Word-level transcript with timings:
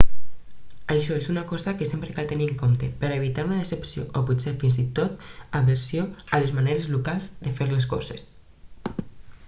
això 0.93 1.17
és 1.17 1.25
una 1.33 1.41
cosa 1.49 1.73
que 1.81 1.87
sempre 1.89 2.15
cal 2.19 2.29
tenir 2.31 2.47
en 2.51 2.55
compte 2.61 2.89
per 3.03 3.09
a 3.11 3.17
evitar 3.17 3.45
una 3.49 3.59
decepció 3.59 4.05
o 4.21 4.25
potser 4.29 4.53
fins 4.63 4.79
i 4.83 4.85
tot 5.01 5.27
aversió 5.59 6.05
a 6.15 6.39
les 6.45 6.55
maneres 6.61 6.87
locals 6.95 7.31
de 7.45 7.55
fer 7.61 7.69
les 7.75 7.87
coses 7.93 8.25